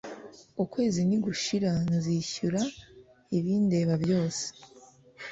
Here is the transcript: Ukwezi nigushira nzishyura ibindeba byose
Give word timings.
Ukwezi 0.63 0.99
nigushira 1.07 1.71
nzishyura 1.95 2.61
ibindeba 3.37 3.93
byose 4.03 4.45